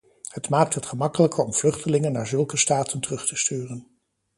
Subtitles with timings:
[0.27, 3.87] Het maakt het gemakkelijker om vluchtelingen naar zulke staten terug te sturen.